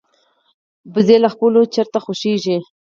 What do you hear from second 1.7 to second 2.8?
چرته خوښيږي